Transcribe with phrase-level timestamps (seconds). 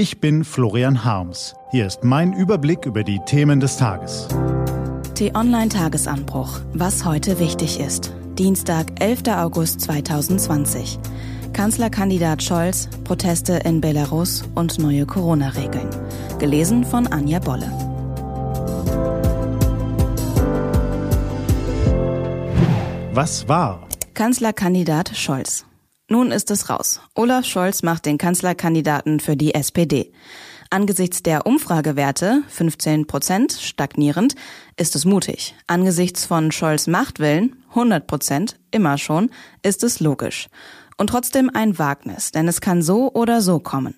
[0.00, 1.54] Ich bin Florian Harms.
[1.72, 4.28] Hier ist mein Überblick über die Themen des Tages.
[5.14, 6.60] T-Online-Tagesanbruch.
[6.72, 8.10] Was heute wichtig ist.
[8.38, 9.24] Dienstag, 11.
[9.28, 10.98] August 2020.
[11.52, 15.90] Kanzlerkandidat Scholz, Proteste in Belarus und neue Corona-Regeln.
[16.38, 17.70] Gelesen von Anja Bolle.
[23.12, 23.86] Was war?
[24.14, 25.66] Kanzlerkandidat Scholz.
[26.12, 27.00] Nun ist es raus.
[27.14, 30.12] Olaf Scholz macht den Kanzlerkandidaten für die SPD.
[30.68, 34.34] Angesichts der Umfragewerte, 15 Prozent, stagnierend,
[34.76, 35.54] ist es mutig.
[35.68, 39.30] Angesichts von Scholz Machtwillen, 100 Prozent, immer schon,
[39.62, 40.48] ist es logisch.
[40.96, 43.94] Und trotzdem ein Wagnis, denn es kann so oder so kommen.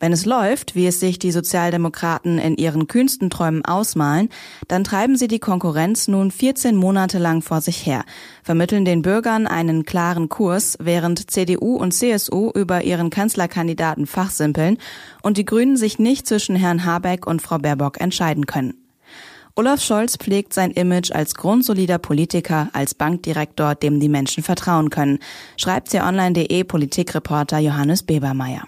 [0.00, 4.28] Wenn es läuft, wie es sich die Sozialdemokraten in ihren kühnsten Träumen ausmalen,
[4.68, 8.04] dann treiben sie die Konkurrenz nun 14 Monate lang vor sich her,
[8.42, 14.78] vermitteln den Bürgern einen klaren Kurs, während CDU und CSU über ihren Kanzlerkandidaten fachsimpeln
[15.22, 18.74] und die Grünen sich nicht zwischen Herrn Habeck und Frau Baerbock entscheiden können.
[19.56, 25.20] Olaf Scholz pflegt sein Image als grundsolider Politiker, als Bankdirektor, dem die Menschen vertrauen können,
[25.56, 28.66] schreibt der online.de Politikreporter Johannes Bebermeier.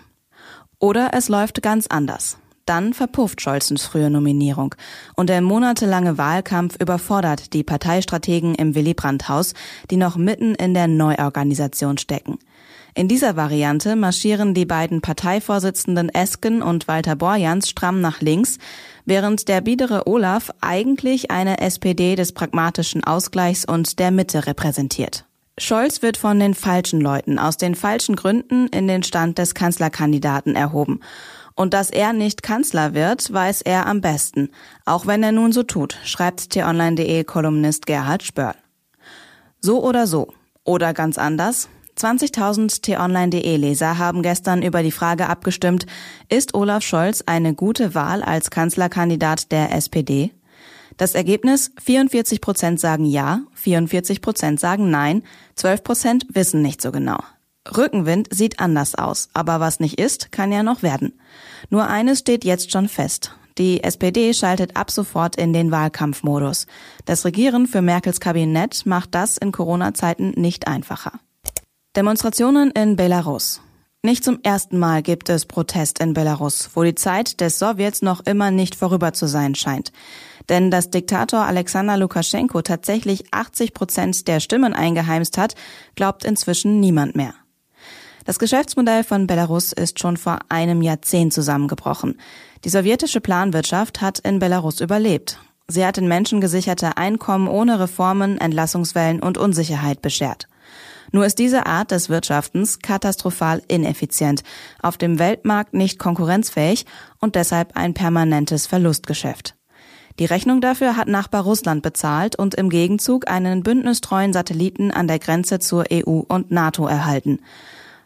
[0.79, 2.39] Oder es läuft ganz anders.
[2.67, 4.75] Dann verpufft Scholzens frühe Nominierung
[5.15, 9.55] und der monatelange Wahlkampf überfordert die Parteistrategen im Willy Brandt-Haus,
[9.91, 12.39] die noch mitten in der Neuorganisation stecken.
[12.97, 18.59] In dieser Variante marschieren die beiden Parteivorsitzenden Esken und Walter Borjans stramm nach links,
[19.05, 25.27] während der biedere Olaf eigentlich eine SPD des pragmatischen Ausgleichs und der Mitte repräsentiert.
[25.59, 30.55] Scholz wird von den falschen Leuten aus den falschen Gründen in den Stand des Kanzlerkandidaten
[30.55, 31.01] erhoben.
[31.55, 34.51] Und dass er nicht Kanzler wird, weiß er am besten,
[34.85, 38.55] auch wenn er nun so tut, schreibt t-online.de Kolumnist Gerhard Spörl.
[39.63, 40.35] So oder so,
[40.65, 45.87] oder ganz anders, 20.000 t-online.de Leser haben gestern über die Frage abgestimmt,
[46.29, 50.33] ist Olaf Scholz eine gute Wahl als Kanzlerkandidat der SPD?
[50.97, 55.23] Das Ergebnis, 44 Prozent sagen ja, 44 Prozent sagen nein,
[55.57, 57.19] 12 Prozent wissen nicht so genau.
[57.77, 61.19] Rückenwind sieht anders aus, aber was nicht ist, kann ja noch werden.
[61.69, 63.33] Nur eines steht jetzt schon fest.
[63.59, 66.67] Die SPD schaltet ab sofort in den Wahlkampfmodus.
[67.07, 71.13] Das Regieren für Merkels Kabinett macht das in Corona-Zeiten nicht einfacher.
[71.97, 73.63] Demonstrationen in Belarus.
[74.07, 78.21] Nicht zum ersten Mal gibt es Protest in Belarus, wo die Zeit des Sowjets noch
[78.25, 79.91] immer nicht vorüber zu sein scheint.
[80.49, 85.57] Denn dass Diktator Alexander Lukaschenko tatsächlich 80 Prozent der Stimmen eingeheimst hat,
[85.97, 87.35] glaubt inzwischen niemand mehr.
[88.25, 92.21] Das Geschäftsmodell von Belarus ist schon vor einem Jahrzehnt zusammengebrochen.
[92.63, 95.41] Die sowjetische Planwirtschaft hat in Belarus überlebt.
[95.67, 100.47] Sie hat den Menschen gesicherte Einkommen ohne Reformen, Entlassungswellen und Unsicherheit beschert.
[101.13, 104.43] Nur ist diese Art des Wirtschaftens katastrophal ineffizient,
[104.83, 106.87] auf dem Weltmarkt nicht konkurrenzfähig
[107.21, 109.55] und deshalb ein permanentes Verlustgeschäft.
[110.19, 115.19] Die Rechnung dafür hat Nachbar Russland bezahlt und im Gegenzug einen bündnistreuen Satelliten an der
[115.19, 117.41] Grenze zur EU und NATO erhalten.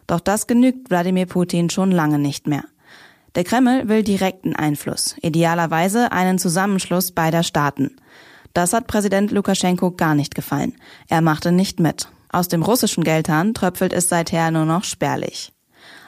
[0.09, 2.65] Doch das genügt Wladimir Putin schon lange nicht mehr.
[3.37, 7.94] Der Kreml will direkten Einfluss, idealerweise einen Zusammenschluss beider Staaten.
[8.55, 10.75] Das hat Präsident Lukaschenko gar nicht gefallen.
[11.09, 12.09] Er machte nicht mit.
[12.33, 15.53] Aus dem russischen Geldhahn tröpfelt es seither nur noch spärlich.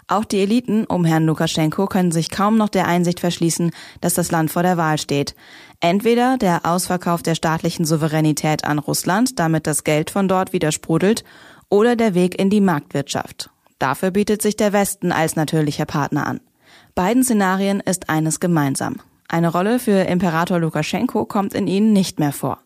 [0.08, 4.30] Auch die Eliten um Herrn Lukaschenko können sich kaum noch der Einsicht verschließen, dass das
[4.30, 5.34] Land vor der Wahl steht.
[5.80, 11.24] Entweder der Ausverkauf der staatlichen Souveränität an Russland, damit das Geld von dort wieder sprudelt,
[11.68, 13.50] oder der Weg in die Marktwirtschaft.
[13.78, 16.40] Dafür bietet sich der Westen als natürlicher Partner an.
[16.94, 18.96] Beiden Szenarien ist eines gemeinsam.
[19.28, 22.58] Eine Rolle für Imperator Lukaschenko kommt in ihnen nicht mehr vor.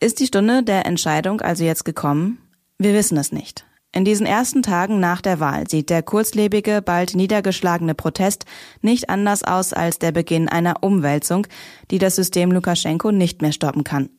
[0.00, 2.41] Ist die Stunde der Entscheidung also jetzt gekommen?
[2.82, 3.64] Wir wissen es nicht.
[3.92, 8.44] In diesen ersten Tagen nach der Wahl sieht der kurzlebige, bald niedergeschlagene Protest
[8.80, 11.46] nicht anders aus als der Beginn einer Umwälzung,
[11.92, 14.10] die das System Lukaschenko nicht mehr stoppen kann.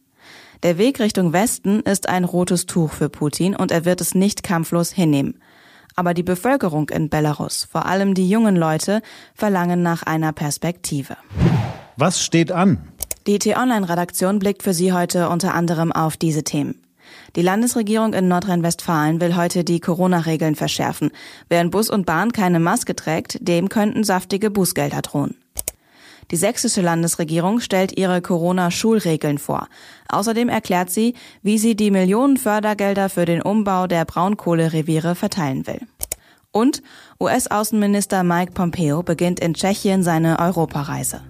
[0.62, 4.44] Der Weg Richtung Westen ist ein rotes Tuch für Putin und er wird es nicht
[4.44, 5.41] kampflos hinnehmen.
[5.97, 9.01] Aber die Bevölkerung in Belarus, vor allem die jungen Leute,
[9.35, 11.18] verlangen nach einer Perspektive.
[11.98, 12.88] Was steht an?
[13.27, 16.82] Die T-Online-Redaktion blickt für Sie heute unter anderem auf diese Themen.
[17.36, 21.12] Die Landesregierung in Nordrhein-Westfalen will heute die Corona-Regeln verschärfen.
[21.50, 25.36] Wer in Bus und Bahn keine Maske trägt, dem könnten saftige Bußgelder drohen.
[26.31, 29.68] Die sächsische Landesregierung stellt ihre Corona-Schulregeln vor.
[30.10, 35.81] Außerdem erklärt sie, wie sie die Millionen Fördergelder für den Umbau der Braunkohlereviere verteilen will.
[36.51, 36.81] Und
[37.19, 41.21] US-Außenminister Mike Pompeo beginnt in Tschechien seine Europareise.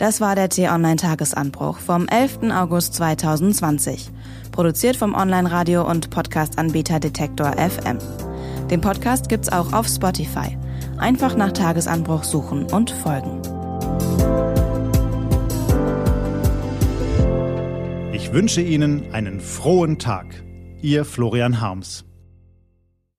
[0.00, 2.50] Das war der T-Online-Tagesanbruch vom 11.
[2.52, 4.08] August 2020.
[4.50, 7.98] Produziert vom Online-Radio und Podcast-Anbieter Detektor FM.
[8.70, 10.56] Den Podcast gibt's auch auf Spotify.
[10.96, 13.42] Einfach nach Tagesanbruch suchen und folgen.
[18.14, 20.42] Ich wünsche Ihnen einen frohen Tag.
[20.80, 22.06] Ihr Florian Harms.